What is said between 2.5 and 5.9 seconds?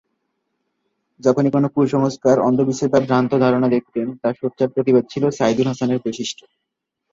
বিশ্বাস বা ভ্রান্ত ধারণা দেখতেন তার সোচ্চার প্রতিবাদ ছিল সাইদুল